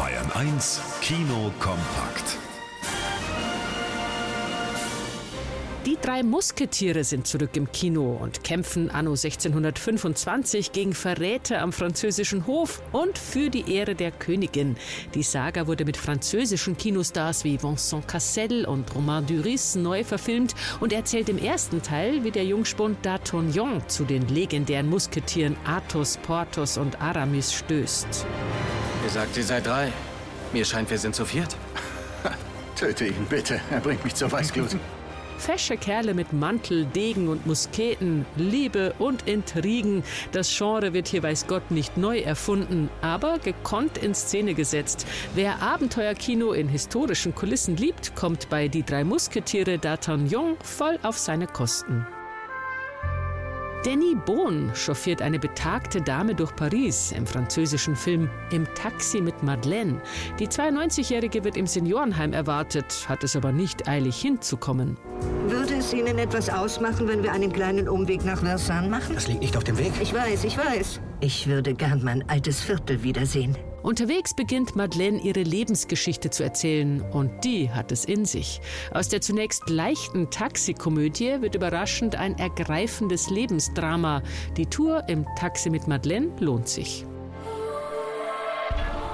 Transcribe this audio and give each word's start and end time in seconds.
Bayern 0.00 0.32
1 0.32 0.80
Kino 1.02 1.52
kompakt. 1.58 2.38
Die 5.84 5.98
drei 6.00 6.22
Musketiere 6.22 7.04
sind 7.04 7.26
zurück 7.26 7.54
im 7.54 7.70
Kino 7.70 8.18
und 8.18 8.42
kämpfen 8.42 8.88
anno 8.88 9.10
1625 9.10 10.72
gegen 10.72 10.94
Verräter 10.94 11.60
am 11.60 11.74
französischen 11.74 12.46
Hof 12.46 12.80
und 12.92 13.18
für 13.18 13.50
die 13.50 13.70
Ehre 13.70 13.94
der 13.94 14.10
Königin. 14.10 14.78
Die 15.14 15.22
Saga 15.22 15.66
wurde 15.66 15.84
mit 15.84 15.98
französischen 15.98 16.78
Kinostars 16.78 17.44
wie 17.44 17.62
Vincent 17.62 18.08
Cassel 18.08 18.64
und 18.64 18.94
Romain 18.94 19.26
Duris 19.26 19.74
neu 19.74 20.02
verfilmt 20.02 20.54
und 20.80 20.94
erzählt 20.94 21.28
im 21.28 21.36
ersten 21.36 21.82
Teil, 21.82 22.24
wie 22.24 22.30
der 22.30 22.46
Jungspund 22.46 23.04
D'Artagnan 23.04 23.86
zu 23.86 24.04
den 24.04 24.26
legendären 24.28 24.88
Musketieren 24.88 25.56
Athos, 25.66 26.16
Porthos 26.22 26.78
und 26.78 27.02
Aramis 27.02 27.52
stößt. 27.52 28.24
Ihr 29.02 29.10
sagt, 29.10 29.36
ihr 29.36 29.44
seid 29.44 29.66
drei. 29.66 29.92
Mir 30.52 30.64
scheint, 30.64 30.90
wir 30.90 30.98
sind 30.98 31.14
zu 31.14 31.24
viert. 31.24 31.56
Töte 32.76 33.06
ihn 33.06 33.26
bitte. 33.28 33.60
Er 33.70 33.80
bringt 33.80 34.04
mich 34.04 34.14
zur 34.14 34.30
Weißglut. 34.30 34.76
Fesche 35.38 35.78
Kerle 35.78 36.12
mit 36.12 36.34
Mantel, 36.34 36.84
Degen 36.84 37.28
und 37.28 37.46
Musketen, 37.46 38.26
Liebe 38.36 38.94
und 38.98 39.26
Intrigen. 39.26 40.04
Das 40.32 40.54
Genre 40.54 40.92
wird 40.92 41.08
hier 41.08 41.22
weiß 41.22 41.46
Gott 41.46 41.70
nicht 41.70 41.96
neu 41.96 42.18
erfunden, 42.18 42.90
aber 43.00 43.38
gekonnt 43.38 43.96
in 43.96 44.14
Szene 44.14 44.52
gesetzt. 44.52 45.06
Wer 45.34 45.62
Abenteuerkino 45.62 46.52
in 46.52 46.68
historischen 46.68 47.34
Kulissen 47.34 47.76
liebt, 47.78 48.14
kommt 48.14 48.50
bei 48.50 48.68
Die 48.68 48.82
drei 48.82 49.02
Musketiere 49.02 49.76
d'Artagnan 49.76 50.56
voll 50.62 50.98
auf 51.02 51.16
seine 51.16 51.46
Kosten. 51.46 52.06
Danny 53.82 54.14
Bohn 54.14 54.70
chauffiert 54.74 55.22
eine 55.22 55.38
betagte 55.38 56.02
Dame 56.02 56.34
durch 56.34 56.54
Paris 56.54 57.12
im 57.12 57.26
französischen 57.26 57.96
Film 57.96 58.28
Im 58.50 58.66
Taxi 58.74 59.22
mit 59.22 59.42
Madeleine. 59.42 60.02
Die 60.38 60.48
92-Jährige 60.48 61.44
wird 61.44 61.56
im 61.56 61.66
Seniorenheim 61.66 62.34
erwartet, 62.34 63.06
hat 63.08 63.24
es 63.24 63.36
aber 63.36 63.52
nicht 63.52 63.88
eilig 63.88 64.20
hinzukommen. 64.20 64.98
Es 65.80 65.94
Ihnen 65.94 66.18
etwas 66.18 66.50
ausmachen, 66.50 67.08
wenn 67.08 67.22
wir 67.22 67.32
einen 67.32 67.54
kleinen 67.54 67.88
Umweg 67.88 68.22
nach 68.22 68.40
Versailles 68.40 68.90
machen? 68.90 69.14
Das 69.14 69.28
liegt 69.28 69.40
nicht 69.40 69.56
auf 69.56 69.64
dem 69.64 69.78
Weg. 69.78 69.92
Ich 70.02 70.12
weiß, 70.12 70.44
ich 70.44 70.58
weiß. 70.58 71.00
Ich 71.20 71.46
würde 71.46 71.72
gern 71.72 72.02
mein 72.04 72.22
altes 72.28 72.60
Viertel 72.60 73.02
wiedersehen. 73.02 73.56
Unterwegs 73.82 74.34
beginnt 74.36 74.76
Madeleine 74.76 75.18
ihre 75.22 75.42
Lebensgeschichte 75.42 76.28
zu 76.28 76.42
erzählen 76.42 77.00
und 77.12 77.30
die 77.44 77.70
hat 77.70 77.92
es 77.92 78.04
in 78.04 78.26
sich. 78.26 78.60
Aus 78.92 79.08
der 79.08 79.22
zunächst 79.22 79.70
leichten 79.70 80.30
Taxikomödie 80.30 81.40
wird 81.40 81.54
überraschend 81.54 82.14
ein 82.14 82.38
ergreifendes 82.38 83.30
Lebensdrama. 83.30 84.22
Die 84.58 84.66
Tour 84.66 85.08
im 85.08 85.24
Taxi 85.38 85.70
mit 85.70 85.88
Madeleine 85.88 86.28
lohnt 86.40 86.68
sich. 86.68 87.06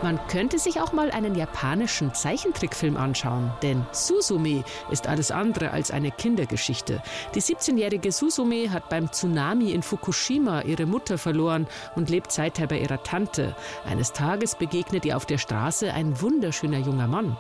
Man 0.02 0.20
könnte 0.28 0.58
sich 0.58 0.80
auch 0.80 0.92
mal 0.92 1.10
einen 1.10 1.34
japanischen 1.34 2.12
Zeichentrickfilm 2.12 2.96
anschauen, 2.96 3.50
denn 3.62 3.86
Suzume 3.92 4.62
ist 4.90 5.06
alles 5.06 5.30
andere 5.30 5.70
als 5.70 5.90
eine 5.90 6.10
Kindergeschichte. 6.10 7.02
Die 7.34 7.40
17-jährige 7.40 8.12
Suzume 8.12 8.70
hat 8.70 8.90
beim 8.90 9.10
Tsunami 9.10 9.72
in 9.72 9.82
Fukushima 9.82 10.62
ihre 10.62 10.84
Mutter 10.84 11.16
verloren 11.16 11.66
und 11.94 12.10
lebt 12.10 12.30
seither 12.30 12.66
bei 12.66 12.78
ihrer 12.78 13.02
Tante. 13.02 13.56
Eines 13.86 14.12
Tages 14.12 14.54
begegnet 14.54 15.06
ihr 15.06 15.16
auf 15.16 15.24
der 15.24 15.38
Straße 15.38 15.92
ein 15.92 16.20
wunderschöner 16.20 16.78
junger 16.78 17.08
Mann. 17.08 17.36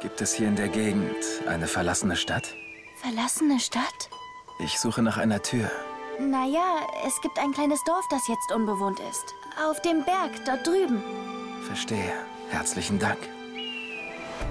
Gibt 0.00 0.20
es 0.20 0.32
hier 0.32 0.48
in 0.48 0.56
der 0.56 0.68
Gegend 0.68 1.16
eine 1.48 1.66
verlassene 1.66 2.14
Stadt? 2.14 2.54
Verlassene 3.02 3.58
Stadt? 3.58 4.10
Ich 4.60 4.78
suche 4.78 5.02
nach 5.02 5.16
einer 5.16 5.42
Tür. 5.42 5.68
Naja, 6.20 6.86
es 7.04 7.20
gibt 7.20 7.38
ein 7.40 7.52
kleines 7.52 7.82
Dorf, 7.84 8.04
das 8.10 8.28
jetzt 8.28 8.52
unbewohnt 8.54 9.00
ist. 9.00 9.34
Auf 9.68 9.82
dem 9.82 10.04
Berg, 10.04 10.30
dort 10.46 10.64
drüben. 10.64 11.02
Verstehe. 11.64 12.12
Herzlichen 12.50 12.98
Dank. 12.98 13.18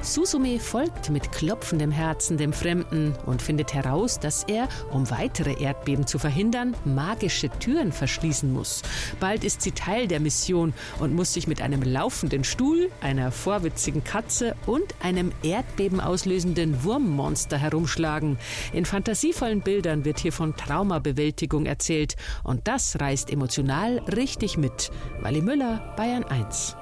Susume 0.01 0.59
folgt 0.59 1.09
mit 1.09 1.31
klopfendem 1.31 1.91
Herzen 1.91 2.37
dem 2.37 2.51
Fremden 2.51 3.15
und 3.25 3.41
findet 3.41 3.73
heraus, 3.73 4.19
dass 4.19 4.43
er, 4.43 4.67
um 4.91 5.09
weitere 5.09 5.53
Erdbeben 5.61 6.07
zu 6.07 6.19
verhindern, 6.19 6.75
magische 6.83 7.49
Türen 7.49 7.91
verschließen 7.91 8.51
muss. 8.51 8.81
Bald 9.19 9.43
ist 9.43 9.61
sie 9.61 9.71
Teil 9.71 10.07
der 10.07 10.19
Mission 10.19 10.73
und 10.99 11.15
muss 11.15 11.33
sich 11.33 11.47
mit 11.47 11.61
einem 11.61 11.83
laufenden 11.83 12.43
Stuhl, 12.43 12.89
einer 12.99 13.31
vorwitzigen 13.31 14.03
Katze 14.03 14.55
und 14.65 14.95
einem 15.01 15.31
erdbebenauslösenden 15.43 16.83
Wurmmonster 16.83 17.57
herumschlagen. 17.57 18.37
In 18.73 18.85
fantasievollen 18.85 19.61
Bildern 19.61 20.03
wird 20.03 20.19
hier 20.19 20.33
von 20.33 20.57
Traumabewältigung 20.57 21.65
erzählt 21.65 22.15
und 22.43 22.67
das 22.67 22.99
reißt 22.99 23.29
emotional 23.29 23.99
richtig 24.13 24.57
mit. 24.57 24.91
Wally 25.21 25.41
Müller, 25.41 25.93
Bayern 25.95 26.25
1. 26.25 26.75